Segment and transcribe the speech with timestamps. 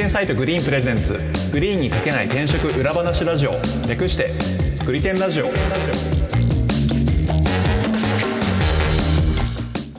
[0.00, 1.12] 人サイト Greenプレゼンツ。
[1.52, 3.52] Greenに書けない転職裏話ラジオ。
[3.86, 4.30] 略して
[4.86, 5.48] グリテンラジオ。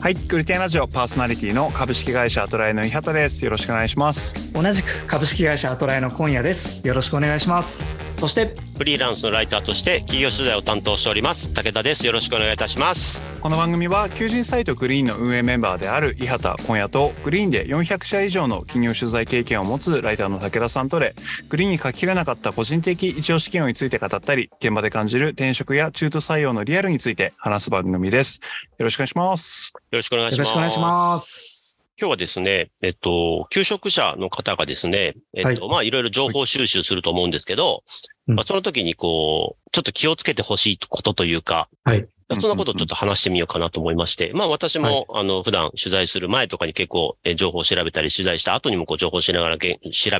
[0.00, 3.44] はいグリテンラジオパーソナリティの株式会社アトライの伊畑です。
[3.44, 4.52] よろしくお願いします。
[4.52, 6.84] 同じく株式会社アトライの今夜です。
[6.84, 12.06] よろしくお願いしますそしてフリーランスのライターとして企業取材を担当しております武田です。
[12.06, 13.20] よろしくお願いいたします。
[13.40, 21.16] この番組は求人サイト Greenの運営メンバーである伊畑今夜と Greenで400社以上の企業取材経験を持つライターの武田さんとで
[21.48, 28.40] グリーンに書ききれなかった個人的一押し企業について語ったり現場で感じる転職や中途採用のリアルについて話す番組です。
[28.78, 29.74] よろしくお願いします。
[29.90, 31.61] よろしくお願いします
[32.02, 37.84] 今日はですね、えっと、求職者の方がですね、えっと、はい、まあ、いろいろ情報収集すると思うんですけど、
[38.26, 42.08] まあ、その時にこう、ちょっと気をつけてほしいことというか、はい。
[42.40, 49.68] そんなことをちょっと話してみようかなと思いまして、まあ私も、はい、あの、普段取材する前とかに結構、え情報を調べたり、取材した後にもこう情報しながら、調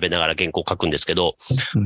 [0.00, 1.36] べながら原稿を書くんですけど、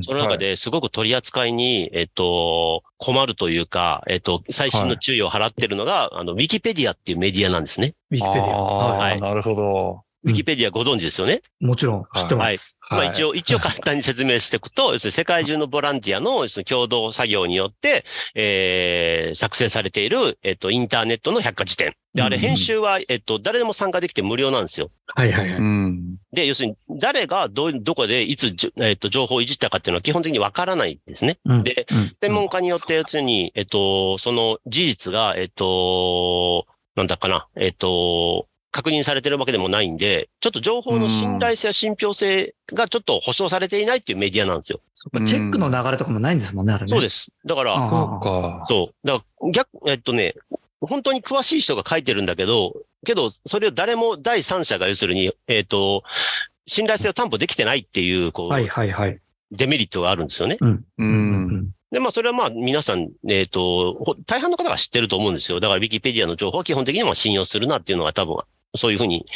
[0.03, 7.95] その中ですごく取り扱いに、えっと、困るというか、えっと、最新の注意を払ってるのが、あの、ウィキペディアっていうメディアなんですね。
[8.11, 8.97] ウィキペディア。
[8.97, 9.21] はい。
[9.21, 10.06] なるほど。
[10.27, 12.79] ウィキペディアご存知ですよね、うん、もちろん知ってます。
[12.81, 13.07] はい。
[13.07, 21.95] まあ一応、一応簡単に説明していくと、 要するに世界中のボランティアの要するに共同作業によって、えー、作成されている、えっと、インターネットの百科事典。
[22.13, 24.91] で、あれ編集は、えっと、誰でも参加できて無料なんですよ。
[25.15, 25.61] はいはいはい。
[26.35, 31.39] で、要するに、誰がど、どこで、いつ、えっと、情報をいじったかっていうのは基本的にわからないんですね。
[31.45, 31.87] うん、で、
[32.21, 44.81] 専門家によって、要するに、えっと、その事実が、えっと、なんだかな、えっと、確認されてるわけでもないんで、ちょっと情報の信頼性や信憑性がちょっと保証されていないっていうメディアなんですよ。
[45.27, 46.89] チェックの流れとかもないんですもんね、あれね。
[46.89, 47.31] そうです。
[47.47, 48.65] だから、そうか。
[48.69, 49.07] そう。
[49.07, 50.35] だから、逆、えっとね、
[50.83, 52.75] 本当に詳しい人が書いてるんだけど、
[53.07, 56.03] けど、それを誰も第三者が要するに、えっ、と、
[56.67, 59.19] 信頼性を担保できてないっていう、こう、はいはいはい。
[59.53, 60.59] デメリットがあるんですよね。
[60.61, 60.85] うん。
[60.99, 61.71] うん。
[61.91, 65.61] で、まあ、それはまあ、皆さん、えっ、ー、と、大半の方が知ってると思うんですよ。
[65.61, 68.37] だから、ウィキペディアの情報は基本的には信用するなっていうのが多分
[68.77, 69.27] そういうふうに、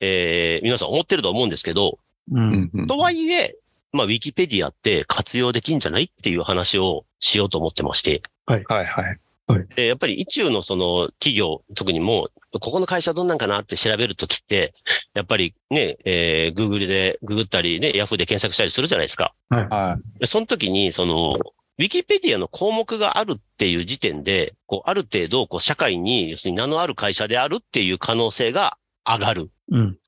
[0.00, 1.98] えー、皆さん思ってると思うんですけど、
[2.30, 3.56] うん、とはいえ、
[3.92, 8.22] まあ、ウィキペディアって活用できんじゃないっていう話をしようと思ってまして。
[8.46, 8.64] はい。
[8.68, 9.18] はいはい。
[9.46, 14.72] はい、でやっぱり一中のその企業、特にもう、ここの会社どんなんかなって調べるときって、
[15.14, 19.34] やっぱりね、えー、Google で、ググったりね、Yahoo で検索したりするじゃないですか。
[19.50, 19.68] はい。
[19.68, 20.26] はい。
[20.26, 21.32] その時に、その、
[21.78, 29.50] ウィキペディアの項目があるっていう時点で、こう、ある程度、こう、社会に、要するに名のある会社であるっていう可能性が上がる。
[29.70, 29.98] うん。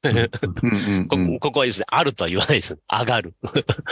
[1.41, 2.79] ここはですね、あるとは言わないです。
[2.91, 3.35] 上がる。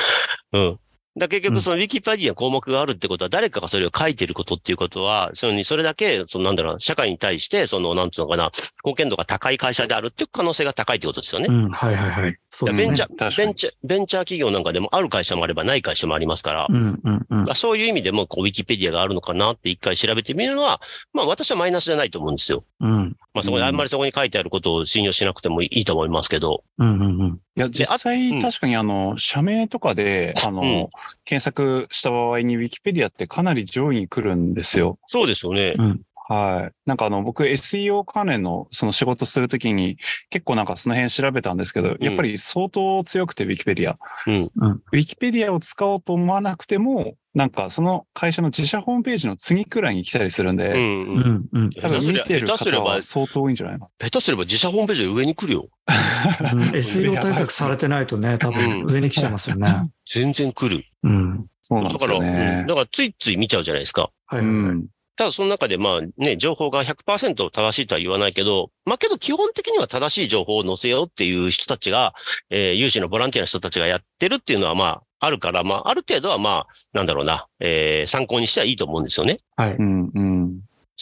[0.53, 0.79] うん。
[1.19, 8.51] だ結局そのウィキペディア項目があるってことは誰かがそれを書いてることっていうことは、そのにそれだけ、そのなんだろう、社会に対して、その、なんつうのかな、
[8.83, 11.49] 貢献度が高い会社であるっていう可能性が高いってことですよね。
[11.51, 12.37] うん、はいはいはい。
[12.51, 12.87] そうですね。
[12.87, 20.81] ベンチャー、ベンチャー、ベンチャー企業なんかでもある会社もあればない会社もありますから、うんうんうん、そういう意味でも、こう、ウィキペディアがあるのかなって一回調べてみるのは、
[21.13, 22.65] まあ私はマイナスじゃないと思うんですよ。
[22.81, 23.17] うん。
[23.35, 26.65] まあそこで、あんまりそこに書いてあることを信用しなくてもいいと思いますけど。
[26.79, 27.41] うんうんうん。
[27.57, 30.91] いや、実際、確かにあの、社名とかで、あの、
[31.25, 34.99] 検索した場合に、ウィキペディアってかなり上位に来るんですよ。
[35.07, 35.75] そうですよね。
[35.79, 36.03] うん。
[36.33, 36.73] はい。
[36.87, 39.99] なんかあの、僕 SEO 関連のその仕事するときに
[40.31, 43.97] 結構なんかその辺調べたんですけど、うん、やっぱり相当強くて Wikipedia。
[44.27, 44.51] うん。
[44.93, 51.71] Wikipedia を使おうと思わなくても、なんかその会社の自社ホームページの次くらいに来たりするんで、うんうんうん。
[51.71, 53.91] 多分見てる方は相当多いんじゃないの？
[53.99, 55.69] 下手すれば自社ホームページで上に来るよ。
[55.89, 59.91] うん、 SEO 対策されてないとね、多分上に来ちゃいますよね。
[60.11, 60.85] 全然来る。
[61.03, 61.47] うん。
[61.61, 62.27] そうなんですよね。
[62.27, 64.11] だから、だからついつい見ちゃうじゃないですか。
[64.27, 64.87] はい、はい、うん。
[65.23, 72.13] ただその中でまあね、情報が100%正しいとは言わないけど、まあけど基本的には正しい情報を載せようっていう人たちが、
[72.51, 79.37] えー、有志のボランティアの人たちがやってるっていうのはまあ、あるから、まあ、ある程度はまあ、なんだろうな、えー、参考にしてはいいと思うんですよね。
[79.55, 79.77] はい。
[79.77, 80.42] うんうん。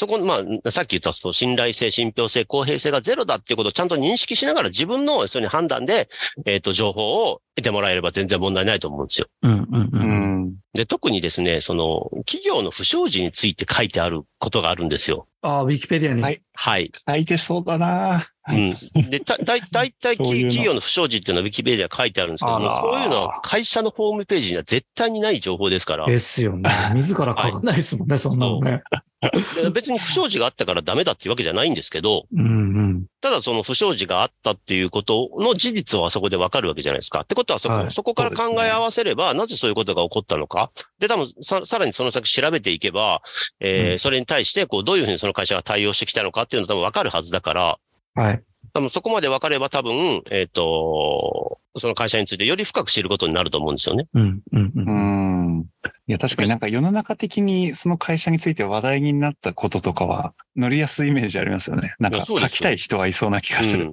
[0.01, 6.09] そこ、まあ、さっき言ったと、信頼性、信憑性、公平性がゼロだっていうことをちゃんと認識しながら自分の、そういう判断で、
[6.47, 9.27] えっ、ー、と、情報を得てもらえれば全然問題ないと思うんですよ。
[9.43, 9.99] うんうんう
[10.47, 10.55] ん。
[10.73, 15.27] で、特にですね、その、企業の不祥事について書いてあることがあるんですよ。
[15.43, 16.23] ああ、ウィキペディアに。
[16.23, 16.43] はい。
[16.55, 16.93] はい。
[17.07, 19.11] 書いてそうだなうん。
[19.11, 26.07] で、た、だい、だいたい 企業の不祥事っていうのはウィキペディア書いてあるんですけども、こういうのは会社のホームページには絶対にない情報ですから。
[26.07, 26.71] ですよね。
[26.95, 28.83] 自ら書かないですもんね、はい、そんなのね。
[29.73, 37.21] 別に不祥事があったからダメだっていうわけじゃないんですけど、うんうん、ただその不祥事があったっていうことの事実はそこでわかるわけじゃないですか。
[37.21, 40.71] ってことはそこ、はい、そこから考え合わせれば、なぜそういうことが起こったのか。
[40.99, 43.21] で、多分さ、さらにその先調べていけば、
[43.61, 47.79] えー、うん、それに対して、こう、どういうふうにその会社が対応してきたのかっていうの多分わかるはずだから、
[48.21, 48.43] はい。
[48.73, 54.09] 多分そこまで分かれば多分、えっ、ー、と、その会社についてより深く知ることになると思うんですよね。
[54.15, 54.73] うん、うん、う。
[54.75, 55.31] うん
[55.61, 55.67] ん。
[56.07, 61.95] いや、確かになんか世の中的にその会社について話題になったこととかは乗りやすいイメージありますよね。
[61.99, 63.93] なんか書きたい人はいそうな気がする。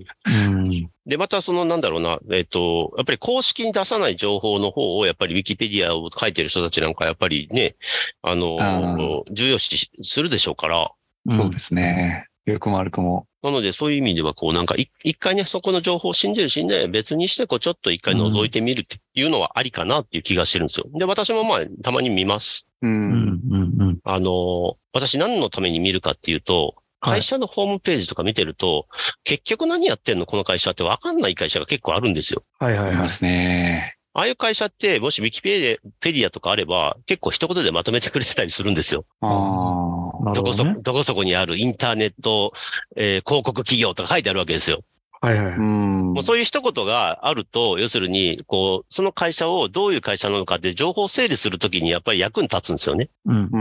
[0.50, 0.90] うん。
[1.06, 7.76] で、またそのなんだろうな、えっ、と、やっぱり公式に出さない情報の方を、やっぱりウィキペディアを書いてる人たちなんかやっぱりね、
[8.22, 10.92] あのあ重要視するでしょうから、
[11.30, 12.27] そうですね。
[12.52, 13.28] よくも悪くも。
[13.44, 20.86] なので、そういう意味では、こう、なんか、い一回ね、そこの情報を信じるしね、別にして、こう、ちょっと一回覗いてみるっていうのはありかなっていう気がしてるんですよ。
[20.94, 22.68] で、私もまあ、たまに見ます。
[22.82, 22.88] う。
[22.88, 24.00] うんん、うん、うん。
[24.04, 28.88] あの、私何のために見るかっていうと、はい会社のホームページとか見てると、
[29.24, 32.42] 結局何やってんのこの会社ってわかんない会社が結構あるんですよ。
[32.58, 32.90] はい、はい、はい。
[32.90, 33.97] ありますね。
[34.18, 39.06] ああいう会社って、もしウィキペディアとかあれば、結構一言でまとめてくれてたりするんですよ。
[39.22, 40.34] ああ。
[40.34, 40.82] どこそ、なるほどね。
[40.82, 42.52] どこそこにあるインターネット、
[42.96, 44.82] えー広告企業とか書いてあるわけですよ。
[45.22, 45.56] はい、はい。
[45.56, 46.14] うん。
[46.14, 53.10] もうそういう一言があると、要するに、こう、その会社をどういう会社なのかって情報整理するときにやっぱり役に立つんですよね。
[53.26, 53.50] うん。
[53.52, 53.60] う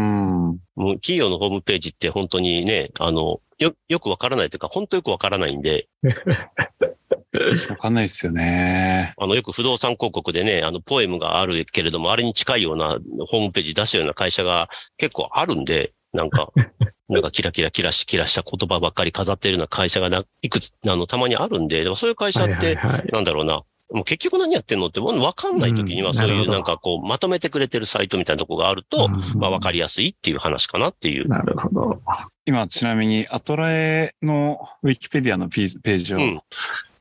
[0.53, 0.59] ん。
[0.75, 5.89] もう企業のホームページって本当にね、あの、よ、よくわからないというか、本当よくわからないんで、
[7.71, 9.15] わかんないですよね。
[9.19, 12.99] あの、よく不動産広告でね、あの、ポエムがあるけれども、あれに近いような
[13.29, 16.53] ホームページ出したような会社が結構あるんで、なんか、
[17.09, 23.05] なんかキラキラキラし、キラした言葉ばっかり飾ってるような会社がないくつ、あの、たまにあるんで、でもそういう会社はい、はい、って、はい。
[23.13, 23.63] なんだろうな。
[23.93, 24.87] もう結局何やってんの？
[24.87, 31.29] って、もうわかんない時には、そういううんなんかこう、まとめてくれてるサイトみたいなとこがあると、まあわかりやすいっていう話かなっていう。
[31.29, 32.03] なるほど。
[32.47, 36.41] 今、ちなみに、アトラエのウィキペディアのページページをうん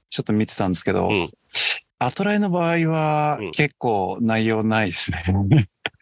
[0.10, 1.32] ちょっと見てたんですけど、うん
[1.98, 5.24] アトラエの場合はうん結構内容ないですね。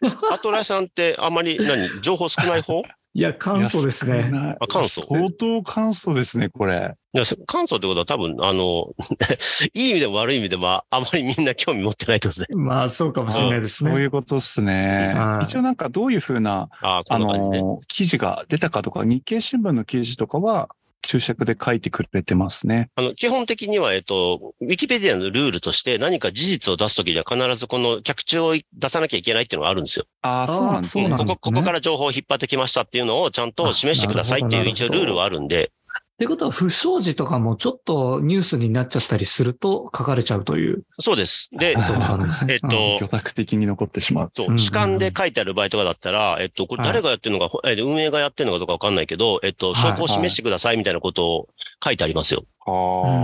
[0.32, 2.82] アトライさんってあんまり何、情報少ない方？
[3.16, 4.28] いや、簡素ですね。
[4.60, 6.96] あ簡素相当簡素ですね、これ。
[7.14, 8.88] いやそ簡素ってことは多分、あの、
[9.72, 12.52] いい意味でも悪い意味でもあまりみんな興味持ってないってことで。
[12.56, 14.04] まあ、そうかもしれないですそういね。
[14.06, 15.38] うことですねは。
[15.42, 17.18] い一応なんかどういうふうな、ああ。
[17.20, 20.68] の、記事が出たかとか、日経新聞の記事とかは
[21.06, 22.90] 注釈で書いてくれてますね。
[22.96, 30.06] あの、基本的には、えっと、ウィキペディアのルールとして何か事実を出すときには必ずこの脚注を出さなきゃいけないっていうのがあるんですよ。
[30.22, 31.08] ああ、そうなんですね。
[31.10, 35.72] ここ、ここから情報を引っ張ってきましたっていうのをちゃんと示してくださいっていう一応ルールはあるんで、
[36.14, 41.48] ってことは、不祥事とかもちょっとニュースになっちゃったりすると書かれちゃうというそうです。
[41.50, 42.52] であ、こと。
[42.52, 44.30] えっと魚拓的に残ってしまう。
[44.32, 51.48] そう、主観で書いてある場合とかだったら、えっと、これ誰がやってるのか、ほえ運営がやってるのかどうかわかんないけど、えっと、証拠を示してくださいみたいなことを
[51.84, 52.44] 書いてありますよ。
[52.66, 53.20] うー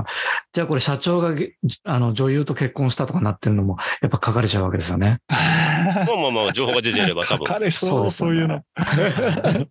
[0.00, 0.04] ん
[0.52, 5.18] じゃあこれ社長がげあの女優と結婚したとかなってるのもやっぱ書かれちゃうわけですよね。
[5.28, 5.34] ま
[6.02, 7.46] あまあまあ、情報が出てれば多書分。
[7.46, 8.62] かれそう、そうですそういうの。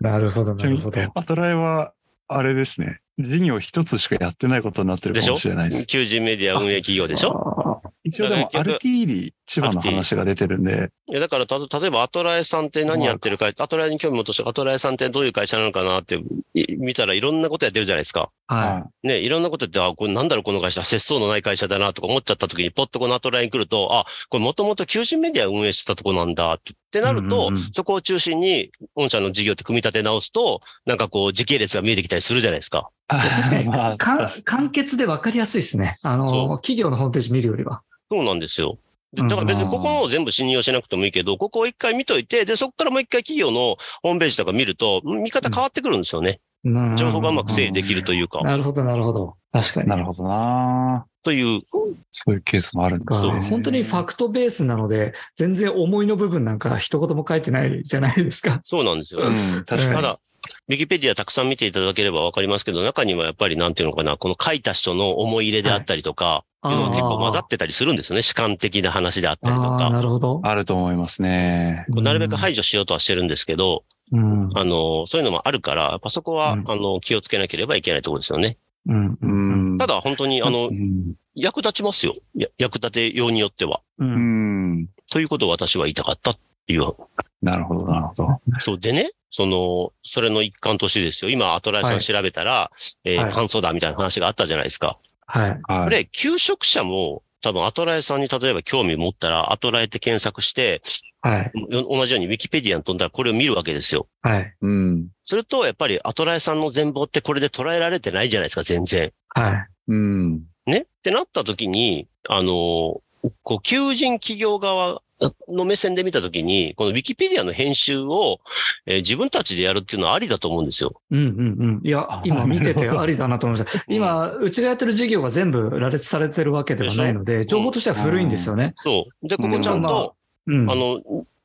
[0.00, 1.20] なるほど、ちなみになるほど。
[1.20, 1.92] アトライは、
[2.28, 3.00] あれですね。
[3.18, 5.86] 事業一つしかやってないことになってるかもしれないです。
[5.86, 7.77] 求人メディア運営企業でしょ？
[7.77, 7.77] あ
[8.08, 16.20] 一応でも、アルティーリ千葉の話が出てるんで、いや、だから、た、例えば、アトラエさんって何やってるか、アトラエに興味持ってして、アトラエさんってどういう会社なのかなって、
[16.54, 18.30] い見たらいろんなことやってるじゃないですか。
[18.50, 32.90] ーはね、いろんなことやって、あ、これなんだろう、この会社、節操のない会社だな、とか思っちゃった時に、ポッとこのアトラエに来ると、あ、これもともと求人メディアを運営してたとこなんだ、ってってなると、うんうんうんそこを中心に、御社の事業って組み立て直すと、なんかこう、時系列が見えてきたりするじゃないですか。
[33.08, 34.28] 確かにまあ、簡
[34.70, 35.96] 潔で分かりやすいですね。
[36.02, 37.82] あその、企業のホームページ見るよりは。
[38.10, 38.78] そうなんですよ。
[39.14, 46.40] だから別にここを全部信用しなくてもいいけど、ここを一回見といて、で、そこからもう一回企業のホームページとか見ると、見方変わってくるんですよね。
[46.64, 49.36] 情報がうまく整理できるというか、なるほど、なるほど。
[49.52, 49.88] 確かに。
[49.88, 51.62] なるほどなという、
[52.10, 53.40] そういうケースもあるんですそうね。
[53.48, 58.60] 本当にファクトベースなので、全然思いの部分なんか一言も書いてないじゃないですか。
[58.64, 59.22] そうなんですよ。
[59.22, 59.94] うん、確かに。
[59.94, 60.20] ただ、
[60.68, 68.22] ウィキペディアたくさん見ていただければわかりますけど、中にはやっぱりなんていうのかな、この書いた人の思い入れであったりとか、はいいうのが結構混ざってたりするんですよね。
[68.22, 69.90] 主観的な話であったりとか。
[69.90, 70.40] なるほど。
[70.42, 71.86] あると思いますね。
[71.88, 74.50] なるべく排除しようとはしてるんですけど、うん。
[74.58, 78.56] あの、そういうのもあるから、やっぱそこは、うんあの、気をつけなければいけないところですよね。
[78.88, 79.06] うん。
[79.06, 79.74] ううん。
[79.76, 79.78] ん。
[79.78, 82.14] ただ、本当に、あのう、ん、役立ちますよ。
[82.34, 83.80] や役立てようによっては。
[83.98, 84.04] う。
[84.04, 84.88] うんん。
[85.12, 86.34] ということを私は言いたかった
[86.68, 86.94] っていう。
[87.40, 88.40] なるほど、なるほど。
[88.60, 91.30] そうでね、その、それの一環としてですよ。
[91.30, 92.70] 今、アトライさん調べたら、
[93.04, 94.98] えーはい感想だみたいな話があったじゃないですか。
[95.26, 95.60] はい。
[95.62, 95.84] はい。
[95.84, 100.82] これ、求職者も、多分、アトライさんに例えば興味持ったら、アトライって検索して、
[101.20, 101.52] はい。
[101.70, 104.06] よ同じようにウィキペディアに飛んだらこれを見るわけですよ。
[104.22, 104.54] はい。
[104.60, 105.08] うん。
[105.24, 109.12] すると、やっぱりアトライさんの全貌ってこれで捉えられてないじゃないですか、全然。
[109.28, 109.66] はい。
[109.88, 110.42] うん。
[110.66, 110.78] ね？
[110.80, 113.00] ってなった時に、あの、
[113.42, 115.02] こう、求人企業側
[115.48, 118.40] の目線で見たときに、このウィキペディアの編集を、
[118.86, 121.00] えー、自分たちでやるっていうのはありだと思うんですよ。
[121.10, 121.80] うんうんうん。
[121.82, 123.84] いや、今見ててありだなと思いました。
[123.88, 128.72] 今、うちがやってる事業が全部羅列されてるわけではないので、情報としては古いんですよね。
[128.76, 129.28] そう。
[129.28, 130.14] で、ここちゃんと、
[130.46, 131.00] うん、あの、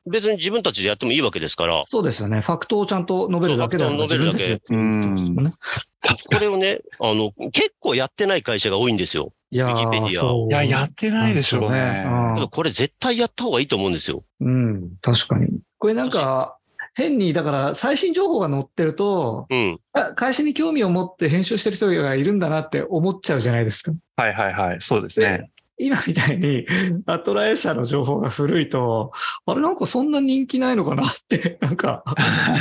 [0.06, 1.84] 別に自分たちでやってもいいわけですから。
[1.90, 2.40] そうですよね。
[2.40, 4.60] ファクトをちゃんと述べるだけで述べるだけ。
[4.68, 5.34] うん。
[5.36, 9.32] これをね、あの、結構やってない会社が多いんですよ。
[9.54, 10.64] いやウィキペディア。
[10.64, 12.04] いや、やってないでしょうね。
[12.50, 14.24] これ絶対やった方がいいと思うんですよ。
[14.40, 15.60] うん、確かに。
[15.78, 16.58] これなんか、
[16.94, 19.78] 変に、だから最新情報が載ってると、うん、
[20.16, 23.92] 会社に興味を持って編集してる人がいるんだなって思っちゃうじゃないですか。
[24.16, 24.80] はいはいはい。
[24.80, 25.50] そうですね。
[25.78, 26.66] 今みたいに、
[27.06, 29.12] アトラエ社の情報が古いと、
[29.46, 32.04] あれなんかそんな人気ないのかなって、 なんか。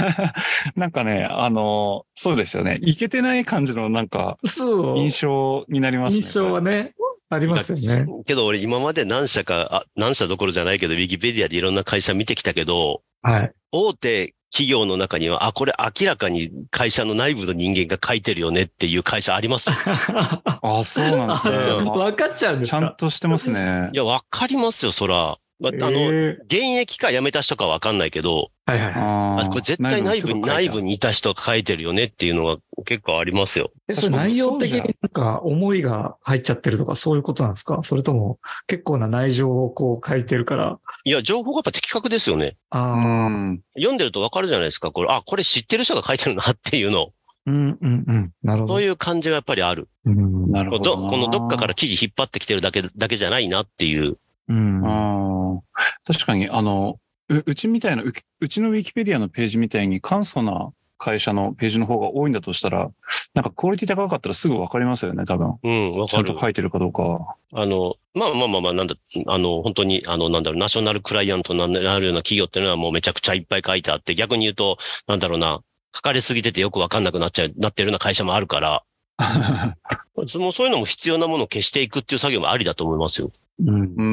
[0.75, 2.79] なんかね、あの、そうですよね。
[2.81, 4.37] いけてない感じのなんか、
[4.95, 6.21] 印象になりますね。
[6.21, 6.93] 印象はね。
[7.29, 8.05] ありますよね。
[8.25, 13.51] けど俺今まで何社か、あ、何社どころじゃないけど、ウィキペディアでいろんな会社見てきたけど、はい。
[13.71, 19.71] 大手企業の中には、あ、これ明らかに会社の内部の人間が書いてるよねっていう会社あります？
[19.73, 21.83] あ、そうなんですね。
[21.89, 22.79] 分かっちゃうんですか？
[22.79, 23.89] ちゃんとしてますね。
[23.91, 25.37] いや、わかりますよ、そら。
[25.63, 29.45] まあ、あの、現役か辞めた人かわかんないけど、はいはいはい。
[29.45, 33.71] あこれ絶対内部に、内部にいた人が書いてるよねっていうのが結構ありますよ。
[33.87, 37.79] え、それ内容的になんか思いが入っちゃってるとかそういうことなんですか？
[37.83, 40.79] それとも結構な内情をこう書いてるから。
[41.05, 42.57] いや、情報がやっぱ的確ですよね。
[42.69, 42.95] あ
[43.75, 44.91] 読んでるとわかるじゃないですか。
[44.91, 47.11] これ、あ、これ知ってる人が書いてるなっていうの。
[47.45, 48.31] うんうんうん。
[48.43, 48.73] なるほど。
[48.75, 49.89] そういう感じがやっぱりある。
[50.05, 50.95] うん、なるほど。
[50.95, 54.17] このどっかから記事引っ張ってきてるだけ、だけじゃないなっていう。
[54.47, 55.61] うん。
[56.05, 62.89] 確かに、あの、ううちみたいなう、うちのウィキペディアのページみたいに簡素な会社のページの方が多いんだとしたら、
[63.33, 65.57] なんかクオリティ高かったらすぐ分かりますよね、多分。
[65.63, 66.25] うん、わかる。
[66.25, 67.35] ちゃんと書いてるかどうか。
[67.53, 68.95] あの、まあまあまあまあ、なんだ、
[69.27, 75.61] あの、本当に、あの、なんだろう、ナショナルクライアントになるような企業っていうのはもうめちゃくちゃいっぱい書いてあって、逆に言うと、なんだろうな、
[75.95, 78.83] 書かれすぎててよくわかんなくなっちゃう、なってるような会社もあるから、
[80.27, 83.31] そ のそういうのも必要なものを消していくっていう作業もありだと思いますよ。
[83.59, 83.93] うん。
[83.97, 84.03] う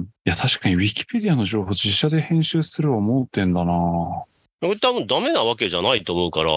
[0.00, 0.06] ん。
[0.26, 4.26] いや、確かにウィキペディアの情報自社で編集する思ってんだなこ
[4.62, 6.50] れ多分ダメなわけじゃないと思うから。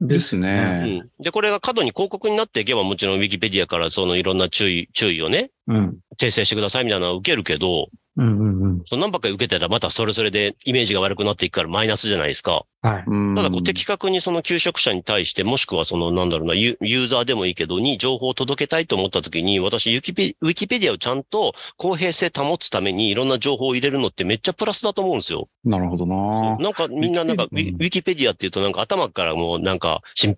[0.00, 1.02] ですね。
[1.18, 1.22] うん。
[1.22, 8.82] で、これが過度に広告になっていけばもちろんウィキペディアからそのいろんな注意、注意をね、うん、訂正してくださいみたいなのは受けるけど、うんうんうん。
[8.86, 12.64] その何ばっかり受けてたらまたそれそれでイメージが悪くなっていくからマイナスじゃないですか。
[12.82, 13.04] はい。
[13.36, 25.48] ただこう的確にその求職者に対して、もしくはそのなんだろうな、ユーザーでもいいけどに情報を届けたいと思った時に、私ウィキペウィキペディアをちゃんと公平性保つためにいろんな情報を入れるのってめっちゃプラスだと思うんですよ。
[25.62, 30.36] なるほどななんかみんななんかウィ,、ウィキペディアっていうとなんか頭からもうなんか信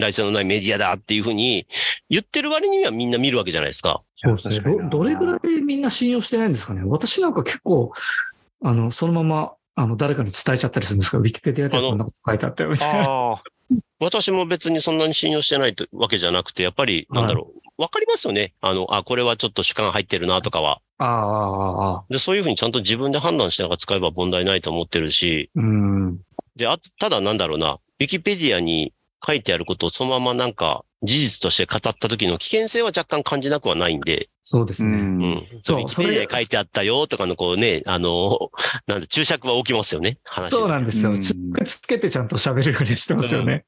[0.00, 1.66] 頼性のないメディアだっていうふうに
[2.10, 4.02] 言ってる割にはみんな見るわけじゃないですか。
[4.16, 4.60] そうですね。
[4.90, 6.82] どれぐらいみんな信用してないんですかね。
[6.84, 7.92] 私なんか結構、
[8.62, 11.18] あの、そのまま、あの、誰かに伝えちゃったりするんですか？
[11.18, 13.42] ウィキペディアでこんなこと書いてあったよみたいな。
[14.00, 17.82] 私も別にそんなに信用してないわけじゃなくて、やっぱり、なんだろう。
[17.82, 18.54] わ、かりますよね。
[18.62, 20.80] あの、あ、これはちょっと主観入ってるなとかは。
[20.98, 22.04] ああ、ああ。
[22.08, 25.50] で、そういうふうにちゃんと自分で判断しながら使えば問題ないと思ってるし。
[25.54, 26.18] うん。
[26.56, 27.74] で、あ、ただなんだろうな。
[27.74, 28.94] ウィキペディアに
[29.26, 34.28] 書いてあることをそのままなんか事実として語った時の危険性は若干感じなくはないんで。
[34.42, 34.98] そうですね。
[34.98, 35.46] うん。
[35.62, 38.50] そう、ウィキペディアに書いてあったよとかのこうね、あの、
[38.86, 40.50] なんで注釈は起きますよね、話。
[40.50, 41.16] そうなんですよ。
[41.16, 43.64] 注釈つけてちゃんと喋るようにしてますよね。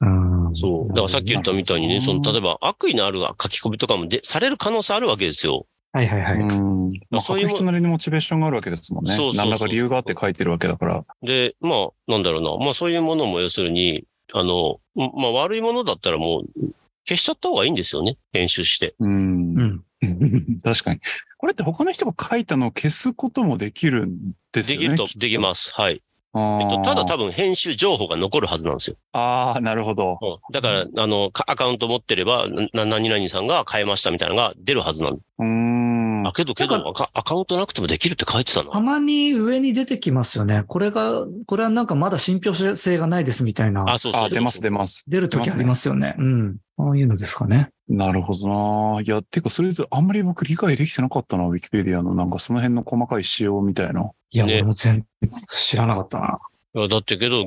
[0.00, 0.88] うん、そう。
[0.88, 5.66] だからさっき言ったみたいにね、その、例えば悪意のある書き込みとかもで、される可能性あるわけですよ。
[5.92, 6.38] はいはいはい。
[6.40, 6.92] うん。
[7.10, 9.12] まあ、そういう人なりにモチベーションがあるわけですもんね。
[9.14, 11.04] そうそう何らか理由があって書いてるわけだから。
[11.22, 12.56] で、まあ、なんだろうな。
[12.64, 16.74] まあそういうものも要するに、あの、まあ悪いものだったらもう
[17.06, 18.16] 消しちゃった方がいいんですよね。
[18.32, 18.94] 編集して。
[18.98, 19.82] うん。
[20.62, 21.00] 確かに。
[21.38, 24.88] これって他の人が書いたのを消すこともできるんですよね。
[24.88, 25.72] できると、できます。
[25.74, 26.02] はい。
[26.36, 28.96] えっと、ただ多分編集情報が残るはずなんですよ。
[29.12, 30.18] ああ、なるほど。
[30.52, 36.03] だから、あの、アカウント持ってれば、な、何々さんが変えましたみたいなのが出るはずなんうん。
[36.30, 38.70] あ、けど、けどアカ、アカウントなくてもできるって書いてたな。
[38.70, 40.64] たまに上に出てきますよね。
[40.66, 43.84] これが、これはなんかまだ信憑性がないですみたいな。
[43.88, 45.04] あ、そうそう出ます、出ます。
[45.08, 46.14] 出るときありますよね。
[46.18, 46.56] うん。
[46.76, 47.70] ああいうのですかね。
[47.88, 49.02] なるほどな。
[49.02, 54.10] いや、てか、それとあんまり僕理解できてなかったな、ウィキペディアのなんかその辺の細かい仕様みたいな。
[54.30, 56.38] いや、ね、俺も全然知らなかったな。
[56.76, 57.46] いや、だってけど、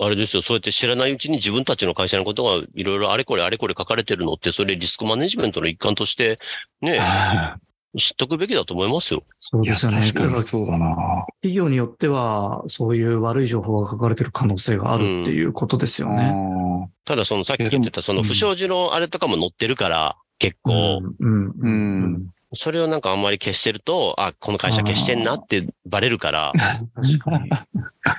[0.00, 6.38] あれですよ、そうやって知らないうちに自分たちの会社のことがいろいろあれこれあれこれ書かれてるのって、それリスクマネジメントの一環として、
[6.82, 7.00] ね、
[7.96, 9.22] 知っとくべきだと思いますよ。
[9.38, 10.00] そうですよね。
[10.00, 10.96] 確かにそうだな。
[11.36, 16.30] 企業によっては、そういう悪い情報が書かれてる可能性があるっていうことですよね。
[16.34, 21.02] うん、ただ、そのさっき言ってた、その不祥事のあれとかも載ってるから、結構。
[21.18, 21.52] うん。
[21.60, 22.30] うん。
[22.54, 26.52] それをなんかあんまり消してると、あ、この会社消してんなってバレるから、
[26.94, 27.50] 確かに。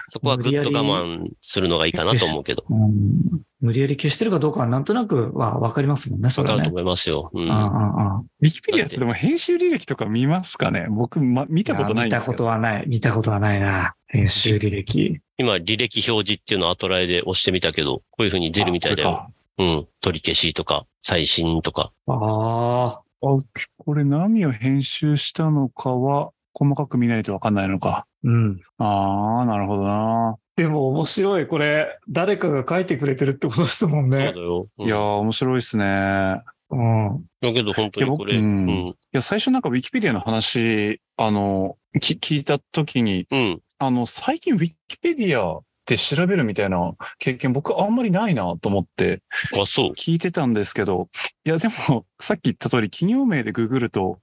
[0.10, 2.64] そこはぐっと我慢するのがいいかなと思うけど。
[2.70, 6.54] うん、無理やり消してるかどうかはなんとなくはわかりますもんね、それ、ね。
[6.54, 7.30] わかると思いますよ。
[7.34, 7.52] うん。
[7.52, 10.88] あウィキペディアってでも編集履歴とか見ますかね？
[10.90, 12.86] 僕、ま、見たことないんです見たことはない。
[12.88, 13.96] 見たことはないな。
[14.08, 15.20] 編集履歴。
[15.38, 19.32] 今、履歴表示っていうのをアトライで押してみたけど、こういうふうに出るみたいだよ。
[19.58, 19.88] うん。
[20.00, 21.92] 取り消しとか、最新とか。
[22.08, 23.02] ああ。
[23.22, 23.38] あ、
[23.78, 28.06] これ何を編集したのかは、細かく見ないとわかんないのか。
[28.24, 28.60] うん。
[28.78, 30.38] ああ、なるほどな。
[30.60, 31.48] でも面白い。
[31.48, 34.18] これ、誰かが書いてくれてるってことですもんね。
[34.18, 34.68] そうだよ。
[34.78, 36.42] うん、いや面白いっすね。
[36.70, 37.26] うん。
[37.40, 38.36] だけど本当にこれ。
[38.36, 38.70] うん。
[38.70, 43.62] いや、最初なんかウィキペディアの話、あの、き聞いたときに、うん。
[43.78, 49.22] あの、最近ウィキペディアって調べるみたいな経験僕あんまりないなと思って
[49.60, 51.10] あ、そう聞いてたんですけど、
[51.46, 54.20] いやでもさっき言った通り企業名でググると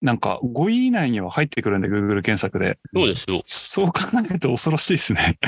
[0.00, 2.78] なんか5位以内には入ってくるんで Google 検索で。
[2.94, 3.42] そうですよ。
[3.44, 5.38] そう考えると恐ろしいですね。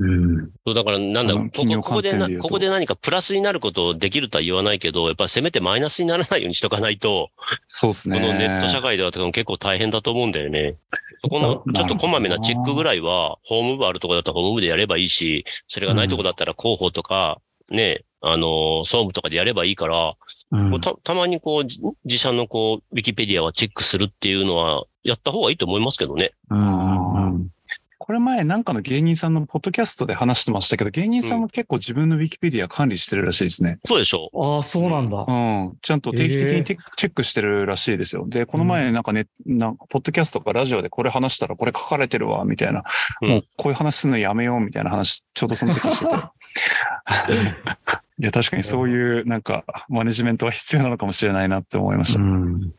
[0.00, 0.50] うん。
[0.64, 7.30] そうだからなんだろう、ここここでな、ここで何かプラスになることをできるとは言わないけど、やっぱりせめてマイナスにならないようにしとかないと、
[7.66, 8.20] そうですね。
[8.20, 10.76] このネット社会では結構大変だと思うんだよね。
[11.22, 20.12] そこのちょっとこまめなチェックぐらいは、ホーム部あるとこだったらホーム部でやればいいし、それがないとこだったら広報とか、ね、あの、総務とかでやればいいから、
[20.50, 21.64] うん、た、たまにこう、
[22.04, 26.32] 自社のこう、ウィキペディアはチェックするっていうのは、やった方がいいと思いますけどね。
[26.50, 27.17] うん。
[28.08, 33.80] これ前なんかの芸人さんのポッドキャストで話してましたけど、芸人さんも結構自分のウィキペディア管理してるらしいですね。
[33.84, 35.26] そうでしょああ、そうなんだ。
[35.28, 35.76] うん。
[35.82, 38.26] ちゃんと定期的にチェックしてるらしいですよ。
[38.26, 42.82] で、この前なんかね、なんかポッドキャストとかラジオでこれ話したらこれ書かれてるわ、みたいな。
[43.20, 46.14] もうこういう話するのやめよう、みたいな話、ちょうどその時してて。
[48.20, 52.20] いや、確かにそういうなんかマネジメントは必要なのかもしれないなって思いました。
[52.20, 52.72] うん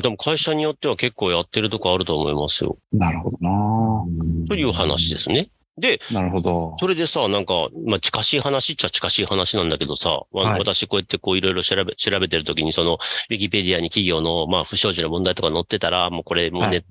[0.00, 2.78] でも会社によっては結構やってるとこあると思いますよ。
[2.92, 5.50] なるほどなという話ですね。
[5.78, 6.76] で、なるほど。
[6.78, 12.98] それでさ、なんか、まあ、近しい話っちゃ近しい話なんだけどさ、はい、私こうやってこういろいろ調べ、調べてるときに、その、
[13.30, 16.84] ウィキペディアに企業の、まあ、不祥事の問題とか載ってたら、もうこれもうね、はい、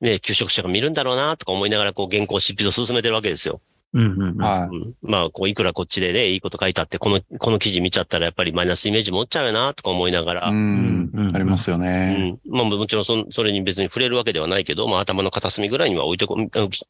[0.00, 3.60] ね、求職者が見るんだろうな、とか思いながら、こう、原稿執筆を進めてるわけですよ。
[3.94, 4.94] うんうんはい。
[5.02, 10.48] まあ、こう、いくらこっちでね、いいこと書いたって、この、この記事見ちゃったらやっぱりマイナスイメージ持っちゃうよな、とか思いながら。
[10.48, 12.38] うん、うん、ありますよね。
[12.46, 12.54] うん。
[12.54, 16.36] まあ、もちろんそ、それに別に触れるわけではないけど、まあ、頭の片隅ぐらいには置いてこ、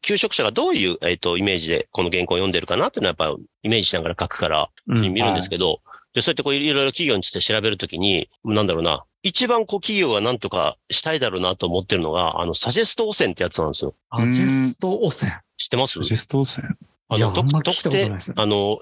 [0.01, 5.77] 求職者がどういう、えっ、ー、と、イメージでこの原稿を読んでるかなっていうのはやっぱ、イメージしながら書くから、見るんですけど、うんは
[6.12, 13.95] い、で、そうやってこう、いろいろ企業について調べるときに、なんだろうな、一番こう企業がなんとかしたいだろうなと思ってるのが、あの、サジェスト汚染ってやつなんですよ。
[14.11, 16.01] サジェスト汚染知ってます？
[16.01, 16.69] サジェスト汚染
[17.14, 18.81] あの、特定、あの、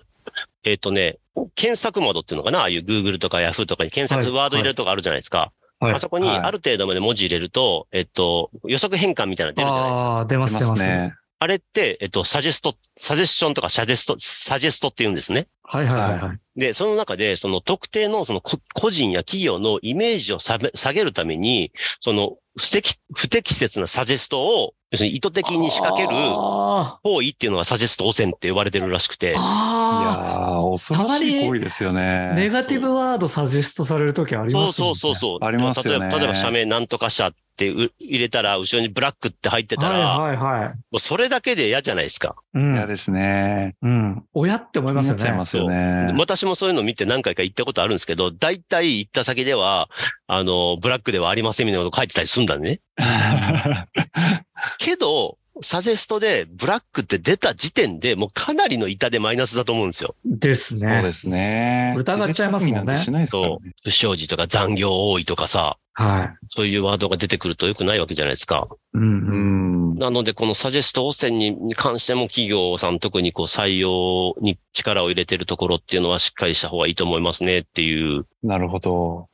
[0.64, 1.18] えっ、ー、とね、
[1.54, 5.52] 検索窓っていうのかなああいう Google とか Yahoo とかに検索ワード入れるとかあるじゃないですか。
[5.78, 10.06] はい、あそこにある程度まで文字入れると、えっと、予測変換みたいなの出るじゃないですか。
[10.06, 11.14] ああ、出ます出ますね。
[11.42, 15.48] あれって、えっと、サジェスト、サジェスションとかサジェスト、サジェストって言うんですね。
[15.62, 16.38] はいはいはい、はい。
[16.60, 20.58] で、その中で、その特定のその個人や企業のイメージを下
[20.92, 29.30] げるために、その不適、不適切なサジェストを要するに意図的に仕掛ける行為っていうのはサジェスト汚染って呼ばれてるらしくて。
[29.30, 32.32] いやー、恐ろしい行為ですよね。
[32.34, 34.72] ネガティブワードサジェストされるときありますよね。
[34.72, 36.08] そうそうそうありますよね。
[36.08, 40.68] 例えば、例えば社名なんとか社って入れたら、後ろにブラックって入ってたら、はいはいはい。
[40.70, 42.34] もうそれだけで嫌じゃないですか。
[42.54, 42.74] うん。
[42.74, 43.76] 嫌ですね。
[43.82, 44.24] うん。
[44.32, 45.28] 親って思いますよね。
[45.28, 46.14] 思ますよね。
[46.18, 49.88] 私もそういうの見て何回か行ったことあるんですけど、大体行った先では、
[50.26, 52.80] あの、ブラックではありませんみたいなこと書いてたりするんだね。
[54.78, 60.14] けど、サジェストでブラックって出た時点でもうかなりの板でマイナスだと思うんですよ。
[60.24, 60.80] ですね。
[60.80, 61.94] そうですね。
[61.98, 63.04] 疑っちゃいますもんね。
[63.06, 63.68] ねそう。
[63.84, 65.76] 不祥事とか残業多いとかさ。
[65.92, 66.46] はい。
[66.48, 68.68] そういうワードが出てくると良くないわけじゃないですか。
[68.94, 69.98] うん、うん。
[69.98, 78.24] なので、このサジェスト汚染に関しても企業さん特にこう採用に力を入れてるところっていうのはしっかりした方がいいと思いますねっていう。
[78.42, 79.28] なるほど。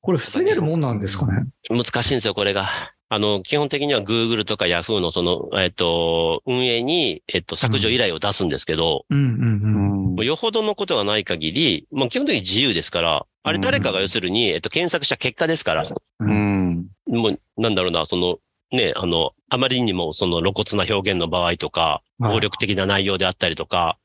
[0.00, 1.44] これ防げるもんなんですかね？
[1.68, 2.92] 難しいんですよ、これが。
[3.08, 15.86] あの、基本的には Google とか Yahoo のその、えっと、運営に、えっと、削除依頼を出すんですけど、うんうんうん、よほどのことがない限り、もう基本的に自由ですから、あれ誰かが要するに、えっと、検索した結果ですから、
[16.18, 18.38] うん、もう、なんだろうな、その、
[18.72, 23.98] ね、あの、あまりにもその露骨な表現の場合とか、暴力的な内容であったりとか、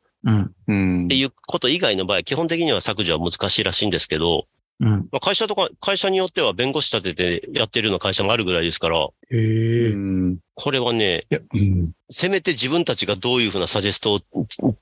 [0.68, 1.06] うん。
[1.06, 4.46] っていうこと以外の場合、基本的には削除は難しいらしいんですけど、
[4.82, 9.08] うん、まあ、会社とか、会社によっては弁護士立ててやってるような会社もあるぐらいですから。
[9.30, 9.94] へ
[10.56, 14.20] これはね、うん、せめて自分たちがどういうふうなサジェストを、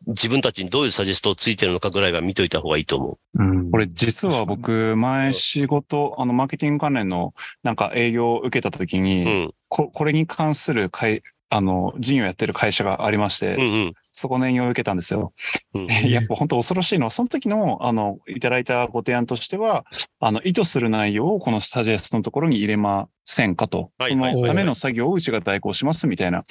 [0.07, 3.43] 自分たちにどういうサジェストをついてるのかぐらいは見といた方がいいと思う。
[3.43, 7.33] うん、これ実は僕、前仕事、あの、マーケティング関連の
[7.63, 15.33] なんか営業を受けた時に、うん、ここれに関する会、あの、事業やってる会社がありまして、うんうん、そこの営業を受けたんですよ。
[15.73, 19.85] うん、やっぱ本当恐ろしいのは、その時の、あの、いただいたご提案としては、
[20.19, 23.91] あの、意図する内容をこのスタジェストのところに入れませんかと。
[24.01, 26.43] そのための作業をうちが代行しますみたいな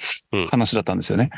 [0.49, 1.29] 話だったんですよね。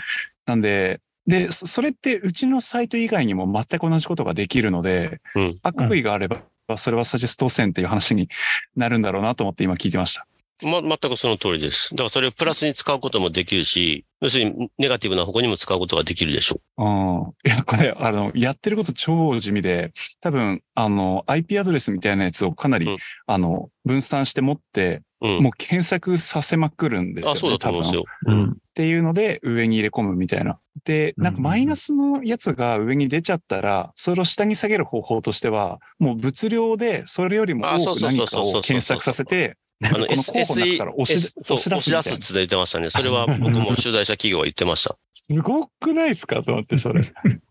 [0.48, 6.42] うん、なんで、で、それってうちのサイト以外にも全く同じことができるので、うん、悪意があれば、
[6.78, 8.30] それはサジェスト線っていう話に
[8.76, 10.26] なるんだろうなと思って今聞いてました。
[10.64, 11.90] ま、全くその通りです。
[11.92, 16.84] だからそれをプラスに使うこともできるし、要するにネガティブな方向にも使うことができるでしょう。
[16.84, 17.34] うん。
[17.46, 27.38] いや、これ、あの、やってること超地味で、多分、あの、IP アドレスみたいなやつをかなり、うん、あの、分散して持って、うん、もう検索させまくるんですよ、ね。
[27.38, 28.04] あ、そうだと思うんですよ。
[28.28, 28.52] うん。
[28.52, 30.60] っていうので、上に入れ込むみたいな。
[30.86, 42.90] で、なんかマイナスのやつが上に出ちゃったら、それを下に下げる方法としては、もう物量でそれよりも多く何かを検索させて、あの、SE、そう、押し出すって言ってましたね。
[42.90, 44.98] それは僕も取材した企業は言ってました。
[45.12, 47.02] すごくないですかと思って、それ。
[47.04, 47.06] い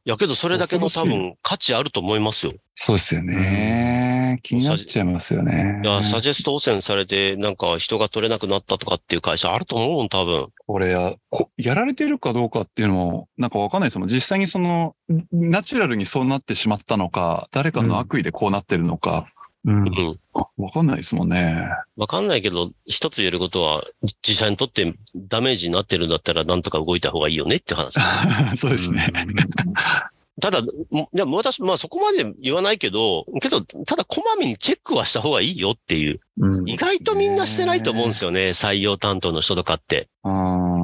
[0.04, 2.52] や、けどそれだけの多分価値あると思いますよ。
[2.74, 4.38] そうですよね。
[4.42, 5.80] 気になっちゃいますよね。
[5.82, 10.48] いや、サジェスト汚染されて、なんか人が取れなくなったとかっていう会社あると思う多分。
[10.66, 11.12] これや、
[11.56, 14.08] やられてるかどうかっていうのも、なんかわかんないですもん。
[14.08, 14.94] 実際にその、
[15.32, 19.26] ナチュラルにそうなってしまったのか、誰かの悪意でこうなってるのか。
[19.34, 20.18] うんうん。
[20.56, 21.68] わかんないですもんね。
[21.96, 23.84] わかんないけど、一つ言えることは、
[24.26, 27.94] 自社にとってダメージになってるんだったら、なんとか動いた方がいいよねって話。
[28.56, 29.06] そうですね。
[30.40, 30.62] ただ、
[31.12, 36.20] でも私、まあそこまで言わないけど、けど、ただこまめにチェックはした方がいいよっていう。
[36.38, 40.08] うん、意外とみんなしてないと思うんですよね、採用担当の人とかって。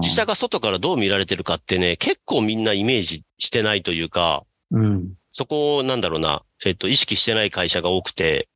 [0.03, 8.56] 自社が外からどう見られてるかってね、結構みんなイメージしてないというか、うん、そこをなんだろうな、えっと、意識してない会社が多くて、う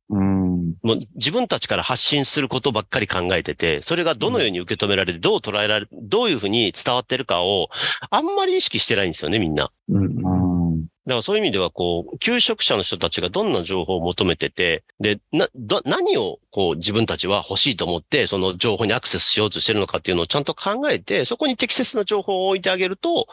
[0.83, 7.69] もう自分たちから発信することばっかり考えてて、それがどのように受け止められて、どう捉えられ、どういうふうに伝わってるかを、
[8.09, 9.71] あんまり意識してないんですよね、みんな。
[9.89, 23.27] うん、だからそういう意味では、こう、求職者の人たちがどんな情報を求めてて、で、な、ど、何を、こう、自分たちは欲しいと思って、その情報にアクセスしようとしてるのかっていうのをちゃんと考えて、そこに適切な情報を置いてあげると、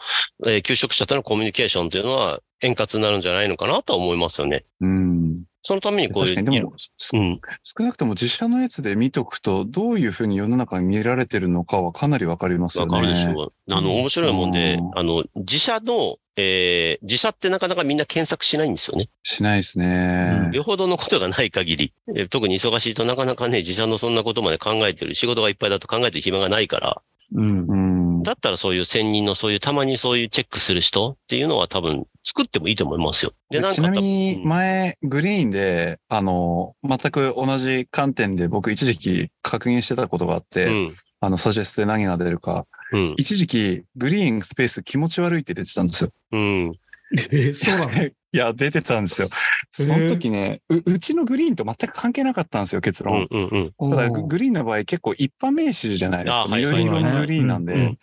[0.46, 4.64] えー、求職者とのコミュニケーションというのは円滑になるんじゃないのかなとは思いますよね。
[4.80, 5.44] うん。
[5.62, 6.42] そのためにこういう。
[6.42, 6.72] でも、
[7.12, 12.96] うん、少なくとも自社のやつで見とくと、どういうふうに世の中に見られてるのかはかなりわかりますよね。
[12.96, 13.52] わかるでしょう。
[13.72, 19.08] あの、面白いもんで、あの、自社の、えー、自社ってなかなかみんな検索しないんですよね。
[19.24, 20.52] しないですね、うん。
[20.52, 27.02] よほどのことがない限り、えー、特に忙しいとなかなかね、自社のそんなことまで考えてる、仕事がいっぱいだと考えてる暇がないから、
[27.34, 27.76] うん、う
[28.20, 33.32] ん、だったらそういう専任のそういうたまにそういうチェックする人っていうのは多分作ってもいいと思いますよ。
[33.48, 42.66] で、なんかちなみに前、グリーンで、あの、全く同じ観点で僕一時期確認してたことがあって、うん、あの、サジェストで何が出るか。
[42.92, 46.10] うん、一時期、グリーンスペース気持ち悪いって出てたんですよ。
[46.32, 46.72] うん。
[47.12, 48.04] えー、そうなの？
[48.30, 49.28] いや、出てたんですよ。
[49.72, 53.26] その時ね、う、うちのグリーンと全く関係なかったんですよ、結論。
[53.30, 56.46] うんうんうん、ただ、グリーンの場合結構一般名詞じゃないですか。
[56.54, 57.96] 緑色のグリーンなんで。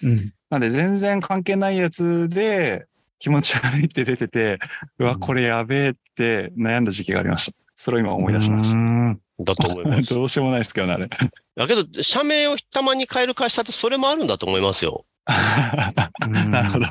[0.49, 2.87] なんで全然関係ないやつで、
[3.19, 4.59] 気持ち悪いって出てて、
[4.99, 7.57] うわ、これやべえって悩んだ時期がありました。
[7.75, 9.43] それを今思い出しました。
[9.43, 10.13] だと思います。
[10.15, 11.09] どうしようもないですけどね、あれ。
[11.55, 15.05] だけど、社名をたまに変える会社ってそれもあるんだと思いますよ。
[15.25, 16.85] なるほど。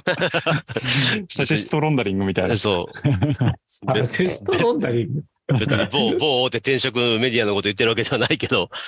[1.29, 2.57] サジェストロンダリングみたいな。
[2.57, 2.93] そう。
[3.67, 5.25] サジェストロンダリング？
[5.59, 8.71] 別に某、某大手転職メディアのこと言ってるわけではないけど。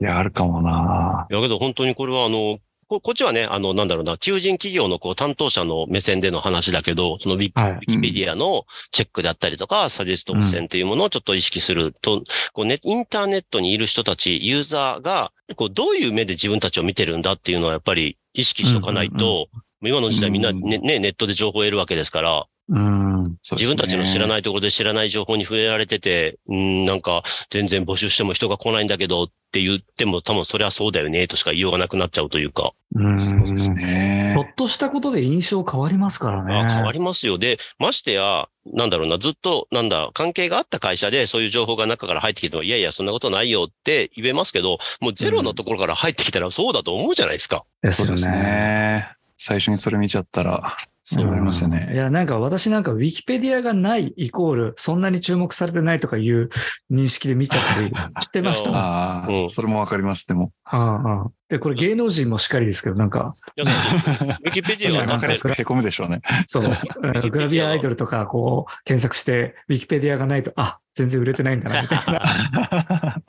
[0.00, 1.26] いや、あるかもな。
[1.30, 2.58] いや、けど本当にこれはあの、
[2.90, 19.48] ここっちはね、あの、なんだろうな、求人企業のこう担当者の目線での話だけど、そのウィ,、はい、キペディアのチェックであったりとか、サジェスト線っていうものをちょっと意識すると、うん、こうね、インターネットにいる人たち、ユーザーが、こう、どういう目で自分たちを見てるんだっていうのはやっぱり意識しとかないと、
[19.82, 32.72] 今の時代みんなね、ね、ネットで情報を得るわけですから、うん、ね、自分たちの知らないところで知らない情報に触れられてて、うん、なんか全然募集しても人が来ないんだけどって言っても多分それはそうだよねとしか言いようがなくなっちゃうというか。
[32.94, 34.32] うん、そうですね。
[34.36, 36.54] ちょっとしたことで印象変わりますからね。
[36.54, 37.38] あ変わりますよ。
[37.38, 47.64] で、ましてや、なんだろうな、ずっと、なんだ、関係があった会社でそういう情報が中から入ってきても、いやいや、そんなことないよって言えますけど、もうゼロのところから入ってきたらそうだと思うじゃないですか。
[47.82, 49.08] うん、そうですね。
[49.36, 50.76] 最初にそれ見ちゃったら。
[51.14, 51.90] そう思いますよね。
[51.92, 56.50] いや、なんか私なんかウィキペディアがないイコール、そんなに注目されてないとかいう
[56.90, 57.88] 認識で見ちゃったり
[58.22, 60.52] してましたああ、うん、それもわかります、でも。
[60.64, 63.34] ああで、これ芸能人もしっかりですけど、なんか。
[63.56, 66.20] ウィキペディアは 分かりやすくへこむでしょうね。
[66.46, 67.30] そう。
[67.30, 73.22] グラビアアイドルとか、こう、検索して、ウィキペディアがないと、あ、全然売れてないんだな、みたいな。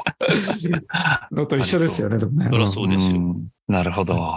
[1.32, 2.50] のと一緒ですよね、でもね。
[2.52, 3.20] そりゃそうですよ。
[3.68, 4.36] なるほど。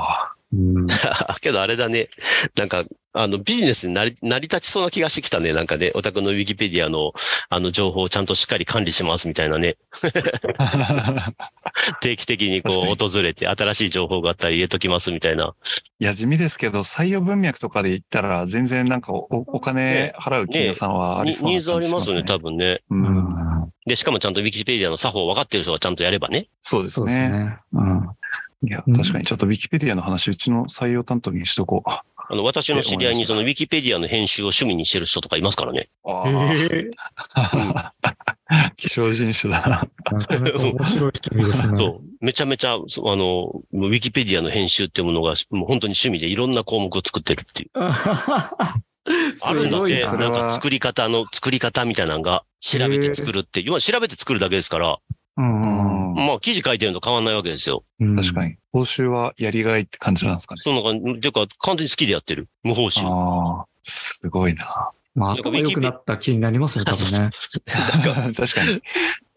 [1.41, 2.09] けどあれだね。
[2.57, 2.85] なんか、
[3.17, 5.53] あの、ビジネスになり、成り立ちそうな気がしてきたね。
[5.53, 7.13] なんかね、お宅のウィキペディアの、
[7.49, 9.77] あの、情報をちゃんとしっかり管理しますみたいなね。
[12.03, 15.55] 定期的にこう、訪れて、新しい情報があったら入れときますみたいな。
[16.01, 22.81] いや、地味ですけど、採用文脈とかで言ったら、全然なんかお、お金払う企業さんはありそうな、ね、ニーズありますね、多分ね。
[22.91, 23.73] うん。
[23.87, 26.49] で、しかもちゃんとウィキペディアの作法分かってる人がちゃんとやればね。
[26.63, 27.13] そうですね。
[27.13, 28.09] すねうん。
[28.67, 31.91] いや、確かにちょっとウィキペディアの話、うちの採用担当にしとこう。
[31.91, 35.91] あの、私の知り合いにそのウィキペディアの編集を趣味にしてる人とかいますからね。
[36.05, 37.93] ああ。
[38.77, 39.87] 希少人種だ。
[40.11, 41.79] 面白い人ですね。
[41.79, 42.01] そう。
[42.21, 47.71] めちゃめちゃ、あの、ウィキペディアの編集っていうものが、もう本当に趣味でいろんな項目を作ってるっていう。
[49.43, 54.99] あるんだって、なんか作り方の、作り方みたいなのが調べて作るって、要は調べて作るだけですから、
[55.37, 57.85] うんうん、まあ、記事書いてるのと変わんないわけですよ。
[57.99, 58.57] 確かに。
[58.73, 60.61] 報酬はやりがいって感じなんですかね。
[60.63, 62.49] そうなんか、ていうか、完全に好きでやってる。
[62.63, 63.07] 無報酬。
[63.07, 64.91] ああ、すごいな。
[65.15, 67.31] まあ、頭良くなった気になりますね、多分ね。
[68.35, 68.83] 確かに。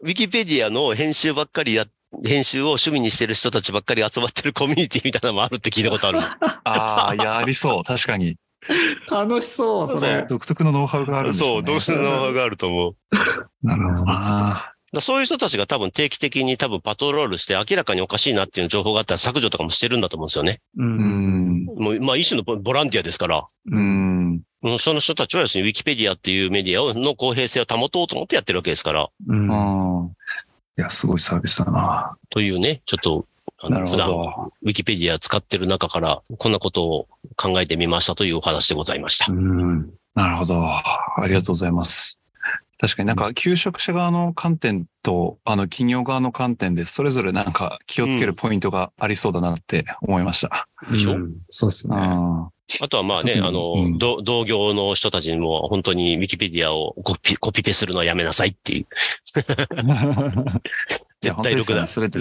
[0.00, 1.86] ウィキペディアの編集ばっかりや
[2.24, 6.20] 編集を趣味にしてる人たちばっかり集まってるコミュニティみたいなのもあるって聞いたことある。
[6.20, 7.84] ああ、いや、ありそう。
[7.84, 8.36] 確かに。
[9.10, 10.26] 楽しそう、それ。
[10.28, 11.48] 独特のノウハウがあるんですね。
[11.48, 12.96] そう、独特のノウハウがあると思う。
[13.62, 14.72] なるほどな。
[15.00, 20.60] そういう人たちが多分定期的に多分パトロールして明らかにおかしいなっていう情報があったら削除とかもしてるんだと思うんですよね。
[20.78, 21.64] うん。
[21.64, 23.46] もう、まあ一種のボランティアですから。
[23.70, 24.42] うん。
[24.78, 29.08] その人たちはですね、ウィキペディアっていうメディアの公平性を保とうと思ってやってるわけですから。
[29.28, 30.12] うん。
[30.78, 32.16] いや、すごいサービスだな。
[32.30, 33.26] というね、ちょっと、
[33.60, 39.26] あの普段、ウィキペディア使ってる中から、こんなことを考えてみましたというお話でございました。
[39.30, 39.90] うん。
[40.14, 40.64] なるほど。
[40.64, 40.82] あ
[41.26, 42.20] りがとうございます。
[42.78, 50.68] 確かになんか、求職者側の観点と、あの、企業側の観点で、それぞれなんか気をつけるポイントがありそうだなって思いました。
[50.86, 51.96] うん、でしょ、うん、そうですね。
[52.80, 58.86] あとはまあね、あの、うん、同業の人たちにも本当にウィキペディアをコピコピペするのはやめなさいっていう。
[61.20, 61.86] 絶対力だ。
[61.86, 62.20] それって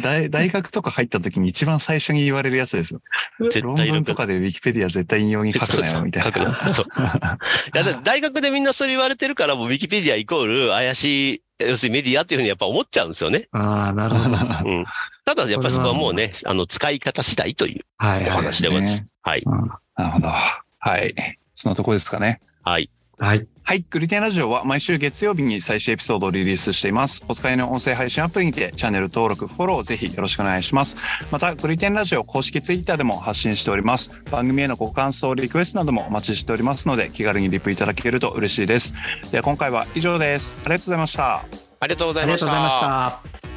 [0.00, 3.00] 大、大学とか入った時に一番最初に言われるやつですよ。
[3.40, 6.54] 絶対論文とかでウィキペディア絶対引用に書くなよ、みたいな。
[6.68, 6.86] そう。
[6.86, 13.48] いや大学でみんなそれ言われてるから、もうウィキペディアイコール怪しい要するにメディアっていうふうにやっぱ思っちゃうんですよね。
[13.50, 14.36] ああ、なるほど。
[14.70, 14.84] うん。
[15.24, 19.04] ただ、やっぱりそこはもうね、あの、使い方次第というお話でございます。
[19.28, 19.44] はい。
[19.44, 20.28] なるほど。
[20.28, 21.14] はい。
[21.54, 22.40] そんなとこですかね。
[22.62, 22.90] はい。
[23.18, 23.46] はい。
[23.62, 23.84] はい。
[23.90, 27.26] グリテンラジオは毎週月曜日に最新エピソードをリリースしています。
[27.28, 30.96] お使いの音声配信アプリにてチャンネル登録、フォローぜひよろしくお願いします。
[31.30, 34.10] また、グリテンラジオ公式ツイッターでも発信しております。
[34.30, 38.94] 番組へのご感想、リクエストなどもお待ちしておりますので、気軽にリプいただけると嬉しいです。
[39.30, 40.56] では今回は以上です。
[40.64, 41.44] ありがとうございました。
[41.80, 42.46] ありがとうございました。
[42.46, 43.47] ありがとうございました。